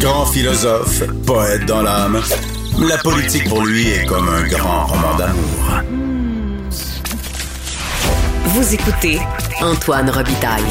Grand 0.00 0.26
philosophe, 0.26 1.02
poète 1.26 1.64
dans 1.64 1.80
l'âme, 1.80 2.20
la 2.86 2.98
politique 2.98 3.48
pour 3.48 3.64
lui 3.64 3.88
est 3.88 4.04
comme 4.06 4.28
un 4.28 4.46
grand 4.46 4.84
roman 4.86 5.16
d'amour. 5.16 5.82
Vous 8.44 8.74
écoutez 8.74 9.18
Antoine 9.62 10.10
Robitaille, 10.10 10.62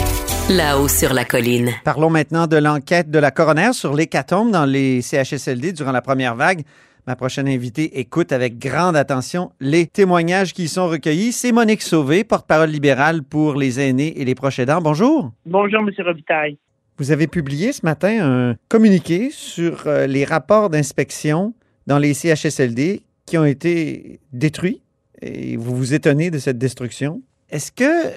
là-haut 0.49 0.87
sur 0.87 1.13
la 1.13 1.25
colline. 1.25 1.71
Parlons 1.83 2.11
maintenant 2.11 2.45
de 2.45 2.57
l'enquête 2.57 3.09
de 3.09 3.17
la 3.17 3.31
coroner 3.31 3.73
sur 3.73 3.95
l'hécatombe 3.95 4.51
dans 4.51 4.65
les 4.65 5.01
CHSLD 5.01 5.73
durant 5.73 5.91
la 5.91 6.01
première 6.01 6.35
vague. 6.35 6.61
Ma 7.07 7.15
prochaine 7.15 7.47
invitée 7.47 7.99
écoute 7.99 8.31
avec 8.31 8.59
grande 8.59 8.95
attention 8.95 9.51
les 9.59 9.87
témoignages 9.87 10.53
qui 10.53 10.63
y 10.63 10.67
sont 10.67 10.87
recueillis. 10.87 11.31
C'est 11.31 11.51
Monique 11.51 11.81
Sauvé, 11.81 12.23
porte-parole 12.23 12.69
libérale 12.69 13.23
pour 13.23 13.55
les 13.55 13.79
aînés 13.79 14.19
et 14.19 14.25
les 14.25 14.35
proches 14.35 14.59
aidants. 14.59 14.81
Bonjour. 14.81 15.31
Bonjour, 15.45 15.81
M. 15.81 15.89
Robitaille. 16.05 16.57
Vous 16.97 17.11
avez 17.11 17.27
publié 17.27 17.73
ce 17.73 17.85
matin 17.85 18.23
un 18.23 18.55
communiqué 18.69 19.29
sur 19.29 19.85
euh, 19.85 20.07
les 20.07 20.23
rapports 20.23 20.69
d'inspection 20.69 21.53
dans 21.87 21.99
les 21.99 22.13
CHSLD 22.13 23.01
qui 23.25 23.37
ont 23.37 23.43
été 23.43 24.21
détruits 24.31 24.81
et 25.21 25.57
vous 25.57 25.75
vous 25.75 25.93
étonnez 25.93 26.31
de 26.31 26.37
cette 26.37 26.57
destruction. 26.57 27.21
Est-ce 27.49 27.73
que, 27.73 28.07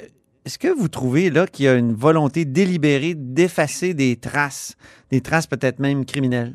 est 0.45 0.59
que 0.59 0.69
vous 0.69 0.87
trouvez 0.87 1.29
là 1.29 1.49
qu'il 1.49 1.65
y 1.65 1.69
a 1.69 1.75
une 1.75 1.93
volonté 1.93 2.45
délibérée 2.45 3.15
d'effacer 3.17 3.95
des 3.95 4.15
traces, 4.15 4.77
des 5.11 5.23
traces 5.23 5.49
peut-être 5.49 5.81
même 5.81 6.05
criminelles? 6.05 6.55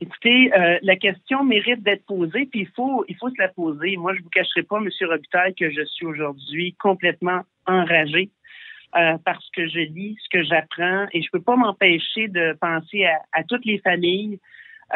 Écoutez, 0.00 0.50
euh, 0.58 0.78
la 0.82 0.96
question 0.96 1.44
mérite 1.44 1.84
d'être 1.84 2.06
posée, 2.06 2.46
puis 2.46 2.62
il 2.62 2.68
faut, 2.74 3.04
il 3.06 3.16
faut 3.16 3.28
se 3.28 3.38
la 3.38 3.48
poser. 3.48 3.96
Moi, 3.98 4.14
je 4.14 4.18
ne 4.18 4.24
vous 4.24 4.30
cacherai 4.30 4.64
pas, 4.64 4.78
M. 4.78 4.88
Robitaille, 5.08 5.54
que 5.54 5.70
je 5.70 5.84
suis 5.84 6.06
aujourd'hui 6.06 6.74
complètement 6.80 7.42
enragé 7.66 8.30
euh, 8.96 9.18
parce 9.24 9.48
que 9.50 9.68
je 9.68 9.80
lis 9.80 10.18
ce 10.22 10.28
que 10.28 10.42
j'apprends 10.42 11.06
et 11.12 11.22
je 11.22 11.28
peux 11.30 11.40
pas 11.40 11.56
m'empêcher 11.56 12.26
de 12.28 12.56
penser 12.60 13.04
à, 13.32 13.44
toutes 13.44 13.64
les 13.64 13.78
familles 13.78 14.40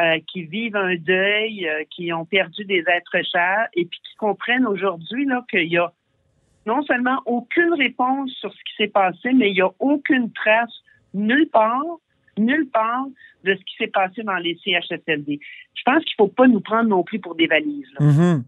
euh, 0.01 0.19
qui 0.27 0.43
vivent 0.43 0.75
un 0.75 0.95
deuil, 0.95 1.67
euh, 1.67 1.83
qui 1.89 2.11
ont 2.11 2.25
perdu 2.25 2.65
des 2.65 2.83
êtres 2.87 3.21
chers 3.31 3.67
et 3.73 3.85
puis 3.85 3.99
qui 4.03 4.15
comprennent 4.17 4.67
aujourd'hui 4.67 5.27
qu'il 5.49 5.67
y 5.71 5.77
a 5.77 5.93
non 6.65 6.83
seulement 6.83 7.21
aucune 7.25 7.73
réponse 7.73 8.31
sur 8.31 8.51
ce 8.51 8.57
qui 8.57 8.75
s'est 8.77 8.87
passé, 8.89 9.31
mais 9.33 9.51
il 9.51 9.53
n'y 9.53 9.61
a 9.61 9.71
aucune 9.79 10.31
trace 10.33 10.73
nulle 11.13 11.47
part, 11.47 11.83
nulle 12.37 12.67
part 12.67 13.05
de 13.45 13.55
ce 13.55 13.59
qui 13.59 13.75
s'est 13.77 13.87
passé 13.87 14.23
dans 14.23 14.35
les 14.35 14.57
CHSLD. 14.63 15.39
Je 15.73 15.81
pense 15.85 16.03
qu'il 16.03 16.15
faut 16.17 16.27
pas 16.27 16.47
nous 16.47 16.59
prendre 16.59 16.89
non 16.89 17.03
plus 17.03 17.19
pour 17.19 17.35
des 17.35 17.47
valises. 17.47 17.87
Mm-hmm. 17.99 18.41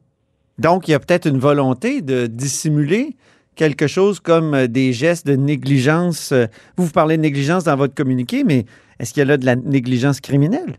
Donc, 0.58 0.88
il 0.88 0.92
y 0.92 0.94
a 0.94 1.00
peut-être 1.00 1.28
une 1.28 1.38
volonté 1.38 2.02
de 2.02 2.26
dissimuler 2.26 3.16
quelque 3.58 3.88
chose 3.88 4.22
comme 4.22 4.53
euh, 4.53 4.67
des 4.67 4.94
gestes 4.94 5.27
de 5.27 5.36
négligence. 5.36 6.31
Euh, 6.31 6.45
vous, 6.77 6.86
vous 6.86 6.94
parlez 6.94 7.17
de 7.17 7.22
négligence 7.23 7.66
dans 7.66 7.75
votre 7.75 7.95
communiqué, 7.95 8.44
mais 8.45 8.64
est-ce 8.99 9.14
qu'il 9.14 9.22
y 9.22 9.23
a 9.23 9.27
là 9.27 9.38
de 9.38 9.45
la 9.45 9.55
négligence 9.55 10.22
criminelle? 10.22 10.77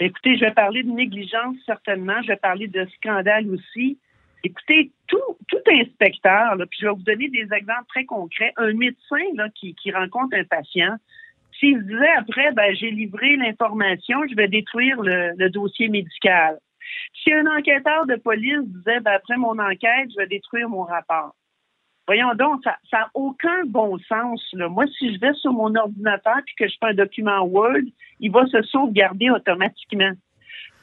Écoutez, 0.00 0.36
je 0.36 0.44
vais 0.44 0.52
parler 0.52 0.82
de 0.82 0.90
négligence 0.90 1.56
certainement. 1.66 2.20
Je 2.22 2.28
vais 2.28 2.36
parler 2.36 2.68
de 2.68 2.86
scandale 2.96 3.46
aussi. 3.50 3.98
Écoutez, 4.44 4.90
tout, 5.06 5.36
tout 5.46 5.62
inspecteur, 5.70 6.56
puis 6.68 6.80
je 6.80 6.86
vais 6.86 6.92
vous 6.92 7.02
donner 7.02 7.28
des 7.28 7.46
exemples 7.54 7.86
très 7.88 8.04
concrets. 8.04 8.52
Un 8.56 8.72
médecin 8.72 9.22
là, 9.36 9.48
qui, 9.54 9.74
rencontre 9.92 10.36
un 10.36 10.44
patient, 10.44 10.96
s'il 11.60 11.80
disait 11.86 12.10
après, 12.18 12.50
ben, 12.52 12.74
j'ai 12.74 12.90
livré 12.90 13.36
l'information, 13.36 14.18
je 14.28 14.34
vais 14.34 14.48
détruire 14.48 15.00
le, 15.00 15.48
dossier 15.50 15.88
médical. 15.88 16.58
Si 17.22 17.32
un 17.32 17.46
enquêteur 17.46 18.06
de 18.06 18.16
police 18.16 18.66
disait, 18.66 18.98
ben, 18.98 19.12
après 19.12 19.36
mon 19.36 19.56
enquête, 19.60 20.10
je 20.10 20.16
vais 20.16 20.26
détruire 20.26 20.68
mon 20.68 20.82
rapport. 20.82 21.36
Voyons 22.12 22.34
donc, 22.34 22.62
ça 22.64 22.76
n'a 22.92 23.10
aucun 23.14 23.64
bon 23.64 23.96
sens. 24.00 24.46
Là. 24.52 24.68
Moi, 24.68 24.84
si 24.98 25.14
je 25.14 25.18
vais 25.18 25.32
sur 25.32 25.50
mon 25.50 25.74
ordinateur 25.74 26.40
et 26.46 26.62
que 26.62 26.68
je 26.68 26.76
fais 26.78 26.90
un 26.90 26.94
document 26.94 27.40
Word, 27.40 27.88
il 28.20 28.30
va 28.30 28.46
se 28.48 28.60
sauvegarder 28.64 29.30
automatiquement. 29.30 30.12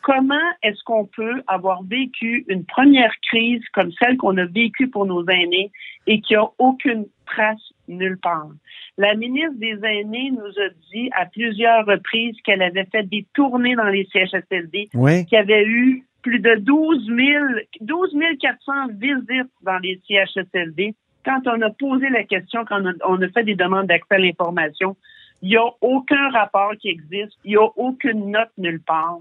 Comment 0.02 0.50
est-ce 0.64 0.84
qu'on 0.84 1.06
peut 1.06 1.44
avoir 1.46 1.84
vécu 1.84 2.46
une 2.48 2.66
première 2.66 3.14
crise 3.22 3.62
comme 3.74 3.92
celle 4.02 4.18
qu'on 4.18 4.38
a 4.38 4.46
vécue 4.46 4.88
pour 4.88 5.06
nos 5.06 5.24
aînés 5.28 5.70
et 6.08 6.20
qui 6.20 6.34
a 6.34 6.50
aucune 6.58 7.06
trace 7.28 7.62
nulle 7.88 8.18
part? 8.18 8.50
La 8.98 9.14
ministre 9.14 9.60
des 9.60 9.78
Aînés 9.84 10.32
nous 10.32 10.60
a 10.60 10.70
dit 10.92 11.12
à 11.16 11.28
plusieurs 11.28 11.86
reprises 11.86 12.38
qu'elle 12.44 12.64
avait 12.64 12.88
fait 12.92 13.04
des 13.04 13.28
tournées 13.36 13.76
dans 13.76 13.90
les 13.90 14.08
CHSLD, 14.12 14.90
oui. 14.96 15.28
qu'il 15.28 15.36
y 15.36 15.42
avait 15.42 15.64
eu 15.64 16.04
plus 16.24 16.40
de 16.40 16.56
12 16.56 17.06
000, 17.06 17.46
12 17.82 18.16
400 18.42 18.74
visites 18.98 19.52
dans 19.62 19.78
les 19.78 20.02
CHSLD 20.08 20.96
quand 21.26 21.42
on 21.46 21.62
a 21.62 21.70
posé 21.72 22.10
la 22.10 22.24
question, 22.24 22.66
quand 22.66 22.82
on 23.06 23.22
a, 23.22 23.30
fait 23.30 23.44
des 23.44 23.56
demandes 23.56 23.88
d'accès 23.88 24.16
à 24.16 24.18
l'information, 24.18 24.96
il 25.42 25.50
n'y 25.50 25.58
a 25.58 25.66
aucun 25.82 26.30
rapport 26.32 26.74
qui 26.80 26.90
existe, 26.90 27.38
il 27.44 27.52
n'y 27.52 27.58
a 27.58 27.68
aucune 27.76 28.32
note 28.32 28.52
nulle 28.58 28.82
part. 28.82 29.20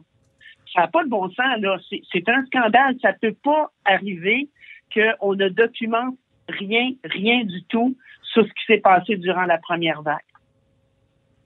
Ça 0.74 0.82
n'a 0.82 0.88
pas 0.88 1.04
de 1.04 1.08
bon 1.08 1.28
sens, 1.30 1.60
là. 1.60 1.78
C'est 2.12 2.28
un 2.28 2.44
scandale. 2.46 2.96
Ça 3.00 3.12
ne 3.12 3.28
peut 3.28 3.36
pas 3.42 3.72
arriver 3.84 4.48
qu'on 4.92 5.34
ne 5.34 5.48
documente 5.48 6.16
rien, 6.48 6.90
rien 7.04 7.44
du 7.44 7.62
tout 7.64 7.96
sur 8.22 8.42
ce 8.42 8.48
qui 8.48 8.64
s'est 8.66 8.78
passé 8.78 9.16
durant 9.16 9.44
la 9.44 9.58
première 9.58 10.02
vague. 10.02 10.16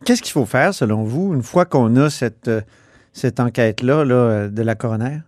Qu'est-ce 0.04 0.22
qu'il 0.22 0.32
faut 0.32 0.46
faire, 0.46 0.74
selon 0.74 1.04
vous, 1.04 1.34
une 1.34 1.42
fois 1.42 1.64
qu'on 1.64 1.94
a 1.96 2.10
cette, 2.10 2.48
euh, 2.48 2.62
cette 3.12 3.38
enquête-là 3.38 4.04
là, 4.04 4.48
de 4.48 4.62
la 4.62 4.74
coroner? 4.74 5.18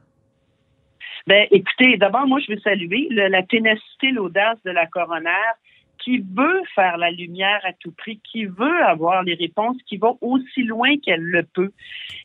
Ben, 1.27 1.47
écoutez, 1.51 1.97
d'abord, 1.97 2.27
moi, 2.27 2.39
je 2.41 2.53
veux 2.53 2.61
saluer 2.61 3.09
la 3.11 3.43
ténacité, 3.43 4.11
l'audace 4.11 4.59
de 4.65 4.71
la 4.71 4.87
coroner 4.87 5.31
qui 5.99 6.19
veut 6.19 6.63
faire 6.75 6.99
la 6.99 7.11
lumière 7.11 7.61
à 7.65 7.73
tout 7.73 7.93
prix, 7.93 8.21
qui 8.31 8.45
veut 8.45 8.85
avoir 8.85 9.23
les 9.23 9.35
réponses, 9.35 9.79
qui 9.87 9.97
va 9.97 10.13
aussi 10.21 10.63
loin 10.65 10.99
qu'elle 10.99 11.23
le 11.23 11.43
peut. 11.43 11.73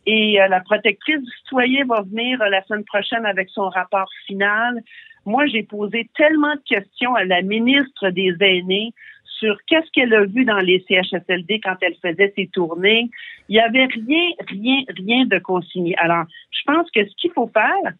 Et 0.05 0.41
euh, 0.41 0.49
la 0.49 0.59
protectrice 0.59 1.21
du 1.21 1.31
citoyen 1.43 1.85
va 1.85 2.01
venir 2.01 2.41
euh, 2.41 2.49
la 2.49 2.61
semaine 2.63 2.83
prochaine 2.83 3.25
avec 3.25 3.49
son 3.49 3.69
rapport 3.69 4.09
final. 4.25 4.81
Moi, 5.25 5.45
j'ai 5.45 5.63
posé 5.63 6.09
tellement 6.17 6.55
de 6.55 6.61
questions 6.65 7.15
à 7.15 7.23
la 7.23 7.41
ministre 7.41 8.09
des 8.09 8.35
Aînés 8.41 8.91
sur 9.39 9.57
qu'est-ce 9.67 9.89
qu'elle 9.91 10.13
a 10.13 10.25
vu 10.25 10.43
dans 10.43 10.59
les 10.59 10.83
CHSLD 10.89 11.61
quand 11.61 11.77
elle 11.81 11.95
faisait 12.01 12.33
ses 12.35 12.47
tournées. 12.47 13.09
Il 13.47 13.53
n'y 13.53 13.61
avait 13.61 13.85
rien, 13.85 14.31
rien, 14.49 14.81
rien 14.89 15.25
de 15.25 15.39
consigné. 15.39 15.95
Alors, 15.99 16.25
je 16.51 16.61
pense 16.65 16.91
que 16.91 17.05
ce 17.05 17.15
qu'il 17.15 17.31
faut 17.31 17.49
faire, 17.53 17.93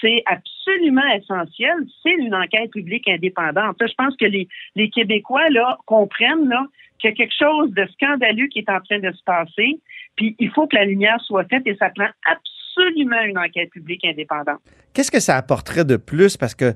c'est 0.00 0.22
absolument 0.26 1.06
essentiel, 1.14 1.74
c'est 2.02 2.12
une 2.12 2.34
enquête 2.34 2.70
publique 2.70 3.08
indépendante. 3.08 3.76
je 3.80 3.94
pense 3.96 4.16
que 4.16 4.26
les, 4.26 4.90
Québécois 4.90 5.46
comprennent 5.86 6.48
là, 6.48 6.66
qu'il 6.98 7.10
y 7.10 7.12
a 7.12 7.16
quelque 7.16 7.34
chose 7.38 7.72
de 7.72 7.86
scandaleux 7.92 8.46
qui 8.48 8.60
est 8.60 8.70
en 8.70 8.80
train 8.80 8.98
de 8.98 9.12
se 9.12 9.22
passer, 9.24 9.80
puis 10.16 10.34
il 10.38 10.50
faut 10.50 10.66
que 10.66 10.76
la 10.76 10.84
lumière 10.84 11.20
soit 11.22 11.44
faite 11.44 11.62
et 11.66 11.76
ça 11.76 11.90
prend 11.94 12.08
absolument 12.24 13.20
une 13.22 13.38
enquête 13.38 13.70
publique 13.70 14.04
indépendante. 14.04 14.60
Qu'est-ce 14.94 15.10
que 15.10 15.20
ça 15.20 15.36
apporterait 15.36 15.84
de 15.84 15.96
plus? 15.96 16.36
Parce 16.36 16.54
que 16.54 16.72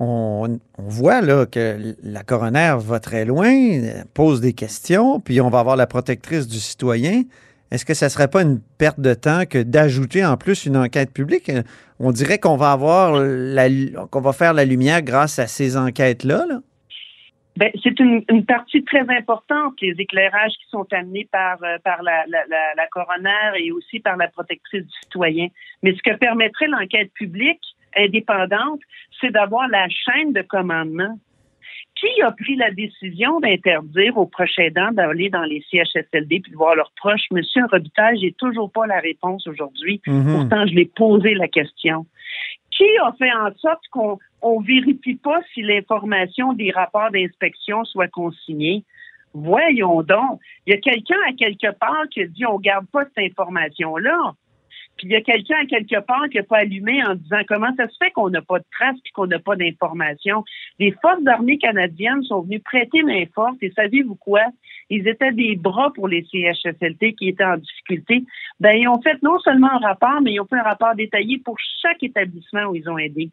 on, 0.00 0.58
voit 0.78 1.46
que 1.46 1.94
la 2.02 2.22
coroner 2.24 2.74
va 2.78 2.98
très 2.98 3.24
loin, 3.24 3.52
pose 4.12 4.40
des 4.40 4.52
questions, 4.52 5.20
puis 5.20 5.40
on 5.40 5.50
va 5.50 5.60
avoir 5.60 5.76
la 5.76 5.86
protectrice 5.86 6.48
du 6.48 6.58
citoyen. 6.58 7.22
Est-ce 7.74 7.84
que 7.84 7.94
ça 7.94 8.06
ne 8.06 8.10
serait 8.10 8.28
pas 8.28 8.42
une 8.42 8.60
perte 8.78 9.00
de 9.00 9.14
temps 9.14 9.46
que 9.50 9.60
d'ajouter 9.60 10.24
en 10.24 10.36
plus 10.36 10.64
une 10.64 10.76
enquête 10.76 11.12
publique? 11.12 11.50
On 11.98 12.12
dirait 12.12 12.38
qu'on 12.38 12.56
va 12.56 12.70
avoir 12.70 13.20
la, 13.20 13.68
qu'on 14.12 14.20
va 14.20 14.32
faire 14.32 14.54
la 14.54 14.64
lumière 14.64 15.02
grâce 15.02 15.40
à 15.40 15.48
ces 15.48 15.76
enquêtes-là. 15.76 16.44
Ben, 17.56 17.72
c'est 17.82 17.98
une, 17.98 18.22
partie 18.46 18.84
très 18.84 19.04
importante, 19.16 19.74
les 19.82 19.94
éclairages 19.98 20.52
qui 20.52 20.68
sont 20.70 20.86
amenés 20.92 21.28
par, 21.32 21.58
euh, 21.64 21.78
par 21.82 22.04
la, 22.04 22.24
la, 22.28 22.44
la, 22.48 22.86
coroner 22.92 23.58
et 23.58 23.72
aussi 23.72 23.98
par 23.98 24.16
la 24.16 24.28
protectrice 24.28 24.84
du 24.84 24.92
citoyen. 25.02 25.48
Mais 25.82 25.96
ce 25.96 26.02
que 26.08 26.16
permettrait 26.16 26.68
l'enquête 26.68 27.12
publique 27.12 27.62
indépendante, 27.96 28.80
c'est 29.20 29.30
d'avoir 29.30 29.66
la 29.68 29.88
chaîne 29.88 30.32
de 30.32 30.42
commandement 30.42 31.18
qui 31.96 32.22
a 32.22 32.32
pris 32.32 32.56
la 32.56 32.70
décision 32.70 33.40
d'interdire 33.40 34.16
aux 34.16 34.26
proches 34.26 34.58
aidants 34.58 34.92
d'aller 34.92 35.30
dans 35.30 35.44
les 35.44 35.64
CHSLD 35.70 36.40
puis 36.40 36.52
de 36.52 36.56
voir 36.56 36.74
leurs 36.74 36.92
proches? 36.96 37.26
Monsieur 37.30 37.62
Robitaille, 37.70 38.18
j'ai 38.20 38.32
toujours 38.32 38.70
pas 38.70 38.86
la 38.86 38.98
réponse 38.98 39.46
aujourd'hui. 39.46 40.00
Mhm. 40.06 40.34
Pourtant, 40.34 40.66
je 40.66 40.74
l'ai 40.74 40.86
posé 40.86 41.34
la 41.34 41.48
question. 41.48 42.06
Qui 42.70 42.84
a 43.02 43.12
fait 43.12 43.32
en 43.32 43.54
sorte 43.58 43.86
qu'on 43.92 44.18
ne 44.42 44.66
vérifie 44.66 45.14
pas 45.14 45.40
si 45.52 45.62
l'information 45.62 46.52
des 46.52 46.72
rapports 46.72 47.10
d'inspection 47.12 47.84
soit 47.84 48.08
consignée? 48.08 48.82
Voyons 49.32 50.02
donc. 50.02 50.40
Il 50.66 50.74
y 50.74 50.76
a 50.76 50.80
quelqu'un 50.80 51.18
à 51.28 51.32
quelque 51.32 51.72
part 51.78 52.08
qui 52.10 52.22
a 52.22 52.26
dit 52.26 52.46
on 52.46 52.58
garde 52.58 52.86
pas 52.86 53.04
cette 53.04 53.30
information-là. 53.30 54.34
Puis 54.96 55.08
il 55.08 55.12
y 55.12 55.16
a 55.16 55.20
quelqu'un 55.20 55.56
à 55.62 55.66
quelque 55.66 56.00
part 56.00 56.28
qui 56.30 56.36
n'a 56.36 56.44
pas 56.44 56.58
allumé 56.58 57.04
en 57.04 57.14
disant 57.14 57.40
comment 57.48 57.74
ça 57.76 57.88
se 57.88 57.96
fait 58.02 58.10
qu'on 58.12 58.30
n'a 58.30 58.42
pas 58.42 58.58
de 58.58 58.64
traces 58.70 58.96
et 59.04 59.10
qu'on 59.10 59.26
n'a 59.26 59.38
pas 59.38 59.56
d'informations? 59.56 60.44
Les 60.78 60.92
forces 61.02 61.26
armées 61.26 61.58
canadiennes 61.58 62.22
sont 62.22 62.42
venues 62.42 62.60
prêter 62.60 63.02
main 63.02 63.24
forte 63.34 63.56
et 63.62 63.72
savez-vous 63.72 64.14
quoi? 64.16 64.42
Ils 64.90 65.08
étaient 65.08 65.32
des 65.32 65.56
bras 65.56 65.92
pour 65.94 66.08
les 66.08 66.24
CHSLT 66.24 67.14
qui 67.14 67.28
étaient 67.28 67.44
en 67.44 67.56
difficulté. 67.56 68.24
Ben, 68.60 68.76
ils 68.76 68.88
ont 68.88 69.00
fait 69.02 69.20
non 69.22 69.38
seulement 69.40 69.70
un 69.72 69.78
rapport, 69.78 70.20
mais 70.22 70.34
ils 70.34 70.40
ont 70.40 70.46
fait 70.46 70.58
un 70.58 70.62
rapport 70.62 70.94
détaillé 70.94 71.38
pour 71.38 71.56
chaque 71.82 72.02
établissement 72.02 72.64
où 72.66 72.76
ils 72.76 72.88
ont 72.88 72.98
aidé. 72.98 73.30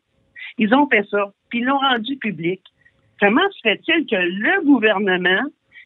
Ils 0.58 0.74
ont 0.74 0.88
fait 0.88 1.06
ça, 1.10 1.32
puis 1.50 1.60
ils 1.60 1.66
l'ont 1.66 1.78
rendu 1.78 2.18
public. 2.18 2.62
Comment 3.20 3.50
se 3.52 3.60
fait-il 3.62 4.06
que 4.08 4.16
le 4.16 4.66
gouvernement 4.66 5.44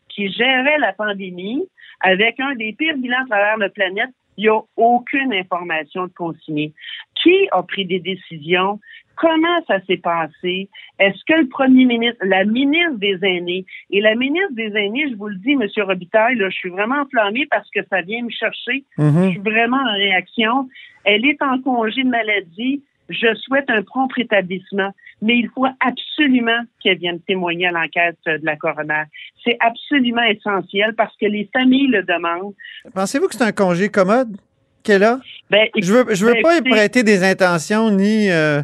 qui 0.08 0.32
gérait 0.32 0.78
la 0.80 0.94
pandémie 0.94 1.68
avec 2.00 2.40
un 2.40 2.56
des 2.56 2.74
pires 2.74 2.98
bilans 2.98 3.24
à 3.24 3.28
travers 3.28 3.58
la 3.58 3.70
planète 3.70 4.12
Il 4.38 4.44
n'y 4.44 4.50
a 4.50 4.60
aucune 4.78 5.34
information 5.34 6.08
de 6.08 6.14
consignée. 6.14 6.74
Qui 7.22 7.48
a 7.52 7.64
pris 7.64 7.86
des 7.86 8.00
décisions? 8.00 8.80
Comment 9.16 9.64
ça 9.68 9.80
s'est 9.86 9.98
passé? 9.98 10.70
Est-ce 11.00 11.24
que 11.26 11.40
le 11.40 11.48
premier 11.48 11.86
ministre, 11.86 12.18
la 12.22 12.44
ministre 12.44 12.98
des 12.98 13.18
Aînés, 13.22 13.66
et 13.90 14.02
la 14.02 14.16
ministre 14.16 14.54
des 14.54 14.76
Aînés, 14.76 15.10
je 15.10 15.16
vous 15.16 15.30
le 15.30 15.38
dis, 15.38 15.54
M. 15.54 15.62
Robitaille, 15.78 16.36
là, 16.36 16.50
je 16.50 16.56
suis 16.56 16.70
vraiment 16.70 17.02
enflammée 17.02 17.46
parce 17.50 17.70
que 17.70 17.80
ça 17.90 18.02
vient 18.02 18.24
me 18.24 18.30
chercher. 18.30 18.84
Mhm. 18.98 19.24
Je 19.24 19.30
suis 19.30 19.40
vraiment 19.40 19.78
en 19.78 19.94
réaction. 19.94 20.68
Elle 21.06 21.26
est 21.26 21.42
en 21.42 21.62
congé 21.62 22.04
de 22.04 22.10
maladie. 22.10 22.84
Je 23.10 23.36
souhaite 23.36 23.70
un 23.70 23.84
prompt 23.84 24.12
rétablissement, 24.14 24.92
mais 25.22 25.38
il 25.38 25.50
faut 25.54 25.68
absolument 25.80 26.60
qu'elle 26.82 26.98
vienne 26.98 27.20
témoigner 27.22 27.68
à 27.68 27.72
l'enquête 27.72 28.18
de 28.26 28.40
la 28.44 28.56
coroner. 28.56 29.04
C'est 29.44 29.58
absolument 29.60 30.24
essentiel 30.24 30.94
parce 30.96 31.16
que 31.18 31.26
les 31.28 31.48
familles 31.54 31.88
le 31.88 32.02
demandent. 32.04 32.54
Pensez-vous 32.94 33.28
que 33.28 33.36
c'est 33.36 33.44
un 33.44 33.52
congé 33.52 33.90
commode 33.90 34.36
qu'elle 34.84 35.04
a? 35.04 35.20
Ben, 35.52 35.68
Je 35.80 35.94
veux, 35.94 36.16
je 36.16 36.26
veux 36.26 36.34
ben, 36.34 36.42
pas 36.42 36.58
y 36.58 36.62
prêter 36.62 37.04
des 37.04 37.24
intentions 37.24 37.92
ni, 37.92 38.30
euh, 38.32 38.64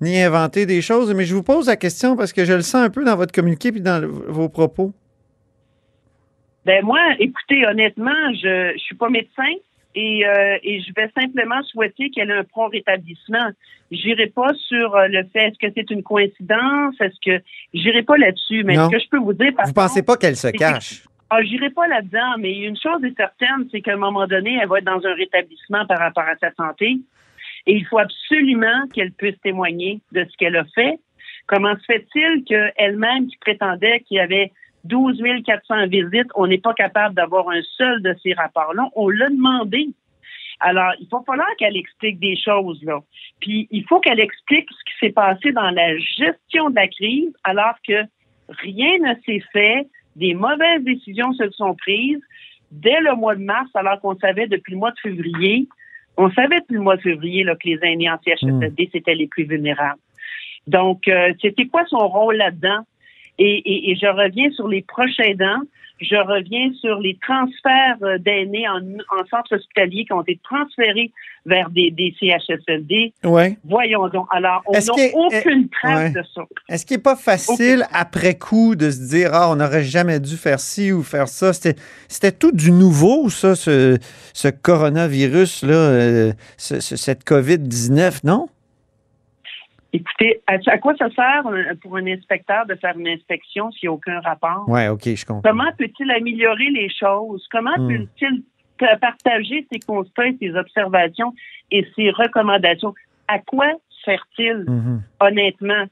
ni 0.00 0.20
inventer 0.22 0.64
des 0.64 0.80
choses, 0.80 1.12
mais 1.14 1.24
je 1.26 1.34
vous 1.34 1.42
pose 1.42 1.66
la 1.66 1.76
question 1.76 2.16
parce 2.16 2.32
que 2.32 2.44
je 2.46 2.54
le 2.54 2.62
sens 2.62 2.86
un 2.86 2.90
peu 2.90 3.04
dans 3.04 3.16
votre 3.16 3.32
communiqué 3.32 3.70
puis 3.70 3.82
dans 3.82 4.00
le- 4.00 4.06
vos 4.08 4.48
propos. 4.48 4.92
Ben 6.64 6.82
moi, 6.82 7.00
écoutez, 7.18 7.66
honnêtement, 7.66 8.32
je 8.42 8.72
je 8.74 8.78
suis 8.82 8.94
pas 8.96 9.10
médecin 9.10 9.52
et, 9.94 10.26
euh, 10.26 10.58
et 10.62 10.80
je 10.80 10.92
vais 10.94 11.10
simplement 11.18 11.62
souhaiter 11.64 12.10
qu'elle 12.10 12.30
ait 12.30 12.34
un 12.38 12.44
prompt 12.44 12.68
rétablissement. 12.68 13.50
J'irai 13.90 14.26
pas 14.26 14.52
sur 14.68 14.94
euh, 14.96 15.06
le 15.08 15.24
fait 15.32 15.48
est-ce 15.48 15.58
que 15.58 15.72
c'est 15.74 15.90
une 15.90 16.02
coïncidence, 16.02 16.94
est-ce 17.00 17.20
que 17.24 17.42
j'irai 17.72 18.02
pas 18.02 18.16
là-dessus. 18.16 18.64
Mais 18.64 18.74
Non. 18.74 18.86
ce 18.90 18.96
que 18.96 19.02
je 19.02 19.08
peux 19.08 19.18
vous 19.18 19.32
dire, 19.34 19.54
par 19.54 19.66
Vous 19.66 19.72
pensez 19.72 20.02
pas 20.02 20.16
qu'elle 20.16 20.36
se 20.36 20.48
cache? 20.48 21.04
Ah, 21.30 21.42
j'irai 21.42 21.70
pas 21.70 21.86
là-dedans, 21.88 22.34
mais 22.38 22.52
une 22.58 22.76
chose 22.76 23.02
est 23.04 23.16
certaine, 23.16 23.68
c'est 23.72 23.80
qu'à 23.80 23.94
un 23.94 23.96
moment 23.96 24.26
donné, 24.26 24.58
elle 24.60 24.68
va 24.68 24.78
être 24.78 24.84
dans 24.84 25.04
un 25.04 25.14
rétablissement 25.14 25.86
par 25.86 25.98
rapport 25.98 26.24
à 26.24 26.36
sa 26.36 26.52
santé. 26.54 26.98
Et 27.66 27.74
il 27.74 27.86
faut 27.86 27.98
absolument 27.98 28.86
qu'elle 28.92 29.12
puisse 29.12 29.40
témoigner 29.42 30.00
de 30.12 30.24
ce 30.24 30.36
qu'elle 30.36 30.56
a 30.56 30.64
fait. 30.74 30.98
Comment 31.46 31.74
se 31.76 31.84
fait-il 31.86 32.44
qu'elle-même, 32.44 33.26
qui 33.26 33.36
prétendait 33.38 34.00
qu'il 34.00 34.18
y 34.18 34.20
avait 34.20 34.52
12 34.84 35.22
400 35.44 35.86
visites, 35.86 36.30
on 36.34 36.46
n'est 36.46 36.58
pas 36.58 36.74
capable 36.74 37.14
d'avoir 37.14 37.48
un 37.48 37.62
seul 37.76 38.02
de 38.02 38.14
ces 38.22 38.34
rapports-là? 38.34 38.88
On 38.94 39.08
l'a 39.08 39.28
demandé. 39.28 39.88
Alors, 40.60 40.92
il 41.00 41.08
va 41.08 41.20
falloir 41.26 41.48
qu'elle 41.58 41.76
explique 41.76 42.20
des 42.20 42.36
choses, 42.36 42.82
là. 42.84 43.00
Puis, 43.40 43.66
il 43.70 43.84
faut 43.86 44.00
qu'elle 44.00 44.20
explique 44.20 44.68
ce 44.70 44.84
qui 44.84 44.98
s'est 45.00 45.12
passé 45.12 45.52
dans 45.52 45.70
la 45.70 45.96
gestion 45.98 46.70
de 46.70 46.76
la 46.76 46.86
crise, 46.86 47.32
alors 47.42 47.74
que 47.86 48.04
rien 48.48 48.98
ne 48.98 49.14
s'est 49.26 49.42
fait, 49.52 49.88
des 50.16 50.34
mauvaises 50.34 50.82
décisions 50.82 51.32
se 51.32 51.50
sont 51.50 51.74
prises 51.74 52.20
dès 52.70 53.00
le 53.00 53.14
mois 53.16 53.34
de 53.34 53.42
mars, 53.42 53.68
alors 53.74 54.00
qu'on 54.00 54.16
savait 54.16 54.46
depuis 54.46 54.72
le 54.72 54.78
mois 54.78 54.92
de 54.92 54.98
février, 55.00 55.68
on 56.16 56.30
savait 56.30 56.60
depuis 56.60 56.74
le 56.74 56.82
mois 56.82 56.96
de 56.96 57.02
février 57.02 57.44
là, 57.44 57.54
que 57.56 57.68
les 57.68 57.78
aînés 57.82 58.10
en 58.10 58.18
CHSLD, 58.24 58.90
c'était 58.92 59.14
les 59.14 59.26
plus 59.26 59.44
vulnérables. 59.44 60.00
Donc, 60.66 61.08
euh, 61.08 61.32
c'était 61.42 61.66
quoi 61.66 61.84
son 61.86 62.08
rôle 62.08 62.36
là-dedans? 62.36 62.86
Et, 63.38 63.44
et- 63.64 63.90
et 63.90 63.96
je 63.96 64.06
reviens 64.06 64.50
sur 64.52 64.68
les 64.68 64.82
proches 64.82 65.18
aidants. 65.20 65.62
Je 66.00 66.16
reviens 66.16 66.72
sur 66.80 66.98
les 66.98 67.16
transferts 67.24 67.96
euh, 68.02 68.18
d'aînés 68.18 68.68
en, 68.68 68.78
en 68.78 69.24
centre 69.30 69.54
hospitalier 69.54 70.04
qui 70.04 70.12
ont 70.12 70.22
été 70.22 70.40
transférés 70.42 71.12
vers 71.46 71.70
des, 71.70 71.92
des 71.92 72.12
CHSLD. 72.18 73.12
Oui. 73.22 73.56
Voyons 73.64 74.08
donc. 74.08 74.26
Alors, 74.32 74.62
on 74.66 74.72
n'a 74.72 74.80
que- 74.80 75.38
aucune 75.38 75.68
trace 75.68 75.98
ouais. 75.98 76.10
de 76.10 76.22
ça. 76.34 76.42
Est-ce 76.68 76.84
qu'il 76.84 76.96
n'est 76.96 77.02
pas 77.02 77.14
facile 77.14 77.84
après 77.92 78.36
coup 78.36 78.74
de 78.74 78.90
se 78.90 79.08
dire 79.08 79.30
Ah, 79.32 79.50
on 79.52 79.56
n'aurait 79.56 79.84
jamais 79.84 80.18
dû 80.18 80.36
faire 80.36 80.58
ci 80.58 80.90
ou 80.90 81.02
faire 81.04 81.28
ça? 81.28 81.52
C'était, 81.52 81.78
c'était 82.08 82.32
tout 82.32 82.52
du 82.52 82.72
nouveau, 82.72 83.28
ça, 83.30 83.54
ce, 83.54 83.96
ce 84.32 84.48
coronavirus-là, 84.48 85.74
euh, 85.74 86.32
ce- 86.56 86.80
ce- 86.80 86.96
cette 86.96 87.24
COVID-19, 87.24 88.20
non? 88.24 88.48
Écoutez, 89.96 90.42
à, 90.48 90.56
à 90.66 90.78
quoi 90.78 90.94
ça 90.96 91.08
sert 91.10 91.44
pour 91.80 91.96
un 91.96 92.06
inspecteur 92.08 92.66
de 92.66 92.74
faire 92.74 92.98
une 92.98 93.06
inspection 93.06 93.70
s'il 93.70 93.88
n'y 93.88 93.92
a 93.92 93.92
aucun 93.92 94.18
rapport? 94.20 94.64
Oui, 94.66 94.88
OK, 94.88 95.02
je 95.14 95.24
comprends. 95.24 95.48
Comment 95.48 95.70
peut-il 95.78 96.10
améliorer 96.10 96.68
les 96.70 96.90
choses? 96.90 97.46
Comment 97.52 97.76
Hmm. 97.78 97.88
peut-il 97.88 98.42
pa- 98.78 98.96
partager 98.96 99.64
ses 99.72 99.78
constats, 99.78 100.26
et 100.26 100.36
ses 100.40 100.54
observations 100.56 101.32
et 101.70 101.86
ses 101.94 102.10
recommandations? 102.10 102.92
À 103.28 103.38
quoi 103.38 103.66
sert-il, 104.04 104.64
Mhm. 104.66 105.00
honnêtement? 105.20 105.84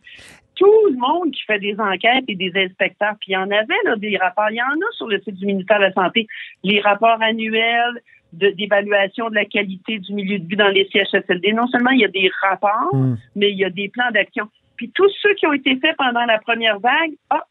Tout 0.56 0.86
le 0.90 0.96
monde 0.98 1.30
qui 1.30 1.42
fait 1.44 1.60
des 1.60 1.76
enquêtes 1.78 2.24
et 2.28 2.34
des 2.34 2.52
inspecteurs, 2.56 3.14
puis 3.20 3.30
il 3.30 3.34
y 3.34 3.36
en 3.36 3.50
avait 3.50 3.82
là, 3.84 3.94
des 3.96 4.16
rapports, 4.18 4.50
il 4.50 4.56
y 4.56 4.62
en 4.62 4.66
a 4.66 4.90
sur 4.96 5.06
le 5.08 5.18
site 5.20 5.36
du 5.36 5.46
ministère 5.46 5.78
de 5.78 5.84
la 5.84 5.92
Santé, 5.92 6.26
les 6.64 6.80
rapports 6.80 7.22
annuels 7.22 8.00
d'évaluation 8.32 9.28
de, 9.28 9.34
la 9.34 9.44
qualité 9.44 9.98
du 9.98 10.14
milieu 10.14 10.38
de 10.38 10.46
vie 10.46 10.56
dans 10.56 10.68
les 10.68 10.88
CHSLD. 10.92 11.52
Non 11.52 11.66
seulement 11.68 11.90
il 11.90 12.00
y 12.00 12.04
a 12.04 12.08
des 12.08 12.30
rapports, 12.42 12.94
Hmm. 12.94 13.16
mais 13.36 13.50
il 13.50 13.58
y 13.58 13.64
a 13.64 13.70
des 13.70 13.88
plans 13.88 14.10
d'action. 14.12 14.48
Puis 14.76 14.90
tous 14.94 15.10
ceux 15.22 15.34
qui 15.34 15.46
ont 15.46 15.52
été 15.52 15.78
faits 15.78 15.96
pendant 15.96 16.24
la 16.24 16.38
première 16.38 16.80
vague, 16.80 17.12
ah, 17.30 17.46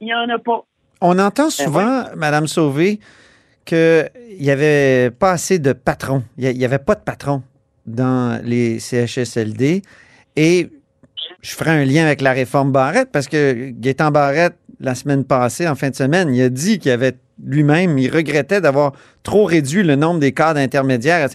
il 0.00 0.06
n'y 0.06 0.14
en 0.14 0.28
a 0.28 0.38
pas. 0.38 0.64
On 1.00 1.18
entend 1.18 1.50
souvent, 1.50 2.04
Madame 2.16 2.46
Sauvé, 2.46 3.00
qu'il 3.64 4.10
n'y 4.40 4.50
avait 4.50 5.10
pas 5.10 5.32
assez 5.32 5.58
de 5.58 5.72
patrons. 5.72 6.22
Il 6.38 6.56
n'y 6.56 6.64
avait 6.64 6.78
pas 6.78 6.94
de 6.94 7.00
patrons 7.00 7.42
dans 7.86 8.40
les 8.44 8.78
CHSLD. 8.78 9.82
Et 10.36 10.68
je 11.40 11.54
ferai 11.54 11.70
un 11.70 11.84
lien 11.84 12.04
avec 12.04 12.20
la 12.20 12.32
réforme 12.32 12.72
Barrette 12.72 13.10
parce 13.12 13.28
que 13.28 13.70
Gaétan 13.70 14.10
Barrette, 14.10 14.56
la 14.80 14.94
semaine 14.94 15.24
passée, 15.24 15.68
en 15.68 15.74
fin 15.74 15.90
de 15.90 15.94
semaine, 15.94 16.34
il 16.34 16.42
a 16.42 16.48
dit 16.48 16.78
qu'il 16.78 16.90
avait 16.90 17.14
lui-même, 17.44 17.98
il 17.98 18.08
regrettait 18.08 18.60
d'avoir 18.60 18.92
trop 19.22 19.44
réduit 19.44 19.82
le 19.82 19.96
nombre 19.96 20.20
des 20.20 20.32
cadres 20.32 20.60
intermédiaires. 20.60 21.28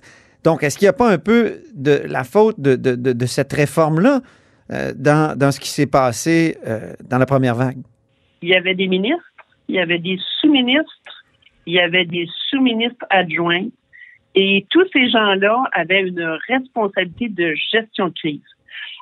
Donc, 0.43 0.63
est-ce 0.63 0.77
qu'il 0.77 0.85
n'y 0.85 0.89
a 0.89 0.93
pas 0.93 1.11
un 1.11 1.17
peu 1.17 1.61
de 1.73 2.01
la 2.07 2.23
faute 2.23 2.59
de, 2.59 3.25
cette 3.25 3.53
réforme-là 3.53 4.21
euh, 4.71 4.93
dans, 4.95 5.37
dans 5.37 5.51
ce 5.51 5.59
qui 5.59 5.69
s'est 5.69 5.87
passé 5.87 6.57
euh, 6.65 6.93
dans 7.09 7.17
la 7.17 7.25
première 7.25 7.55
vague? 7.55 7.77
Il 8.41 8.49
y 8.49 8.55
avait 8.55 8.75
des 8.75 8.87
ministres, 8.87 9.23
il 9.67 9.75
y 9.75 9.79
avait 9.79 9.99
des 9.99 10.19
sous-ministres, 10.39 11.25
il 11.65 11.73
y 11.73 11.79
avait 11.79 12.05
des 12.05 12.27
sous-ministres 12.49 13.05
adjoints, 13.09 13.67
et 14.35 14.65
tous 14.69 14.85
ces 14.93 15.09
gens-là 15.09 15.63
avaient 15.73 16.01
une 16.01 16.37
responsabilité 16.47 17.29
de 17.29 17.55
gestion 17.71 18.09
de 18.09 18.13
crise. 18.13 18.41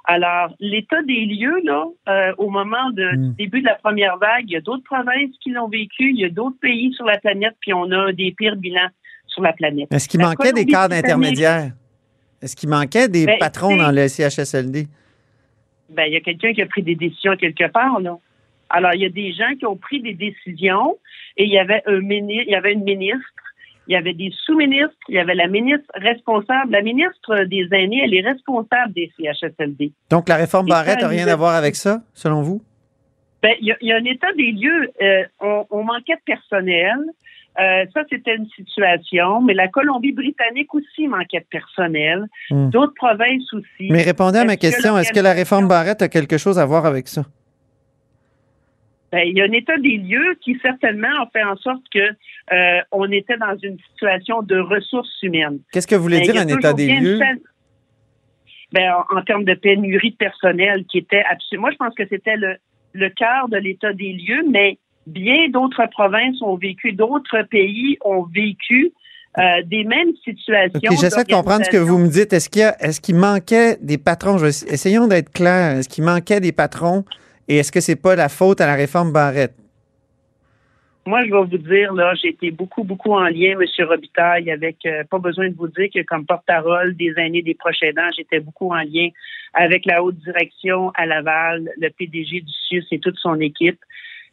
Alors, 0.08 0.54
l'état 0.60 1.02
des 1.04 1.26
lieux, 1.26 1.60
là, 1.64 1.86
euh, 2.10 2.34
au 2.38 2.50
moment 2.50 2.90
de- 2.92 3.16
du 3.16 3.34
début 3.36 3.62
de 3.62 3.66
la 3.66 3.76
première 3.76 4.18
vague, 4.18 4.44
il 4.48 4.52
y 4.52 4.56
a 4.56 4.62
d'autres 4.62 4.84
provinces 4.84 5.32
qui 5.42 5.50
l'ont 5.52 5.68
vécu, 5.68 6.12
il 6.12 6.20
y 6.20 6.26
a 6.26 6.30
d'autres 6.30 6.58
pays 6.62 6.94
sur 6.94 7.06
la 7.06 7.18
planète, 7.18 7.56
puis 7.60 7.74
on 7.74 7.90
a 7.92 8.12
des 8.12 8.32
pires 8.32 8.56
bilans 8.56 8.90
sur 9.28 9.42
la 9.42 9.54
planète. 9.54 9.88
Est-ce 9.92 10.08
qu'il 10.08 10.20
manquait 10.22 10.54
des 10.54 10.66
cadres 10.66 10.96
intermédiaires? 10.96 11.72
Est-ce 12.42 12.56
qu'il 12.56 12.70
manquait 12.70 13.08
des 13.08 13.26
Ben, 13.26 13.38
patrons 13.40 13.76
dans 13.76 13.92
le 13.92 14.08
CHSLD? 14.08 14.88
ben, 15.90 16.04
il 16.08 16.14
y 16.14 16.18
a 16.18 16.22
quelqu'un 16.22 16.54
qui 16.54 16.62
a 16.62 16.66
pris 16.68 16.84
des 16.84 16.96
décisions 16.96 17.36
quelque 17.38 17.68
part, 17.72 18.00
là. 18.00 18.18
Alors, 18.70 18.92
il 18.96 19.02
y 19.02 19.06
a 19.06 19.10
des 19.10 19.32
gens 19.34 19.54
qui 19.58 19.66
ont 19.66 19.76
pris 19.76 20.02
des 20.02 20.14
décisions 20.14 20.98
et 21.38 21.44
il 21.46 21.52
y 21.52 21.58
avait 21.60 21.82
un 21.86 22.00
ministre, 22.00 22.44
il 22.48 22.52
y 22.52 22.56
avait 22.56 22.74
une 22.74 22.84
ministre, 22.84 23.20
il 23.88 23.94
y 23.94 23.96
avait 23.96 24.14
des 24.14 24.32
sous-ministres, 24.46 24.96
il 25.10 25.16
y 25.16 25.20
avait 25.20 25.36
la 25.36 25.48
ministre 25.48 25.90
responsable. 25.96 26.72
La 26.72 26.82
ministre 26.82 27.44
des 27.46 27.68
aînés, 27.72 28.02
elle 28.04 28.14
est 28.14 28.22
responsable 28.22 28.94
des 28.94 29.12
CHSLD. 29.18 29.92
Donc, 30.10 30.30
la 30.30 30.36
réforme 30.36 30.68
Et 30.68 30.72
Barrette 30.72 31.02
n'a 31.02 31.08
rien 31.08 31.28
à 31.28 31.36
voir 31.36 31.56
avec 31.56 31.76
ça, 31.76 32.02
selon 32.14 32.42
vous? 32.42 32.62
Ben, 33.42 33.54
il 33.62 33.76
y 33.82 33.86
y 33.86 33.92
a 33.92 33.96
un 33.98 34.06
état 34.06 34.32
des 34.34 34.52
lieux. 34.52 34.90
Euh, 35.02 35.24
on, 35.40 35.66
on 35.70 35.84
manquait 35.84 36.16
de 36.16 36.22
personnel. 36.26 36.98
Euh, 37.60 37.86
ça, 37.94 38.02
c'était 38.10 38.36
une 38.36 38.48
situation. 38.50 39.42
Mais 39.42 39.54
la 39.54 39.68
Colombie-Britannique 39.68 40.74
aussi 40.74 41.08
manquait 41.08 41.40
de 41.40 41.46
personnel. 41.50 42.26
Hmm. 42.50 42.70
D'autres 42.70 42.94
provinces 42.96 43.54
aussi. 43.54 43.90
Mais 43.90 44.02
répondez 44.02 44.40
à 44.40 44.46
ma 44.46 44.58
question. 44.58 44.98
Est-ce 44.98 45.14
que 45.14 45.20
la 45.20 45.34
réforme 45.34 45.68
Barrette 45.68 46.02
a 46.02 46.10
quelque 46.10 46.38
chose 46.38 46.60
à 46.60 46.66
voir 46.66 46.86
avec 46.86 47.08
ça? 47.08 47.24
Ben, 49.12 49.24
il 49.26 49.38
y 49.38 49.42
a 49.42 49.46
un 49.46 49.52
état 49.52 49.78
des 49.78 49.98
lieux 49.98 50.36
qui 50.42 50.58
certainement 50.62 51.22
a 51.22 51.30
fait 51.32 51.44
en 51.44 51.56
sorte 51.58 51.84
que 51.94 52.00
euh, 52.00 52.82
on 52.92 53.10
était 53.12 53.38
dans 53.38 53.56
une 53.62 53.78
situation 53.92 54.42
de 54.42 54.58
ressources 54.60 55.22
humaines. 55.22 55.60
Qu'est-ce 55.72 55.88
que 55.88 55.96
vous 55.96 56.04
voulez 56.04 56.22
Ben, 56.22 56.32
dire 56.32 56.42
un 56.42 56.48
état 56.48 56.74
des 56.74 56.88
lieux? 56.88 57.20
Ben, 58.72 58.92
en, 58.92 59.18
en 59.18 59.22
termes 59.22 59.46
de 59.46 59.54
pénurie 59.54 60.12
de 60.12 60.16
personnel 60.18 60.86
qui 60.86 60.98
était 60.98 61.24
absolument. 61.30 61.68
Moi, 61.68 61.72
je 61.72 61.78
pense 61.78 61.96
que 61.96 62.04
c'était 62.10 62.36
le, 62.36 62.56
le 62.94 63.10
cœur 63.10 63.48
de 63.48 63.58
l'état 63.58 63.94
des 63.94 64.14
lieux, 64.14 64.44
mais 64.50 64.80
bien 65.08 65.50
d'autres 65.50 65.86
provinces 65.92 66.42
ont 66.42 66.58
vécu, 66.58 66.94
d'autres 66.94 67.44
pays 67.44 67.98
ont 68.04 68.24
vécu 68.24 68.92
euh, 69.38 69.62
des 69.66 69.84
mêmes 69.84 70.16
situations. 70.24 70.92
J'essaie 71.00 71.24
de 71.24 71.34
comprendre 71.34 71.64
ce 71.66 71.70
que 71.70 71.78
vous 71.78 71.98
me 71.98 72.08
dites. 72.08 72.34
Est-ce 72.34 72.50
qu'il 72.50 72.64
est-ce 72.80 73.02
qu'il 73.02 73.16
manquait 73.16 73.78
des 73.82 73.98
patrons? 73.98 74.38
Je 74.38 74.48
essayons 74.48 75.08
d'être 75.08 75.32
clairs. 75.32 75.78
Est-ce 75.78 75.90
qu'il 75.90 76.04
manquait 76.04 76.40
des 76.40 76.52
patrons 76.52 77.06
et 77.48 77.58
est-ce 77.58 77.72
que 77.72 77.80
c'est 77.80 77.96
pas 78.02 78.16
la 78.16 78.30
faute 78.30 78.62
à 78.62 78.66
la 78.68 78.76
réforme 78.76 79.12
Barrette? 79.12 79.54
Moi, 81.08 81.24
je 81.24 81.32
vais 81.32 81.38
vous 81.38 81.58
dire, 81.70 81.94
là, 81.94 82.16
j'ai 82.16 82.30
été 82.30 82.50
beaucoup, 82.50 82.84
beaucoup 82.84 83.14
en 83.14 83.26
lien, 83.26 83.54
M. 83.60 83.86
Robitaille, 83.88 84.50
avec, 84.50 84.78
euh, 84.88 85.04
pas 85.04 85.20
besoin 85.20 85.50
de 85.50 85.56
vous 85.56 85.68
dire 85.68 85.88
que 85.94 86.02
comme 86.02 86.26
porte-parole 86.26 86.96
des 86.96 87.14
années 87.18 87.44
des 87.44 87.54
prochains 87.54 87.90
aidants, 87.90 88.10
j'étais 88.18 88.40
beaucoup 88.40 88.72
en 88.72 88.82
lien 88.82 89.10
avec 89.54 89.86
la 89.86 90.02
haute 90.04 90.18
direction 90.18 90.90
à 90.96 91.06
Laval, 91.06 91.70
le 91.78 91.90
PDG 91.90 92.42
du 92.42 92.52
CIUS 92.68 92.86
et 92.92 93.00
toute 93.00 93.18
son 93.20 93.40
équipe. 93.40 93.78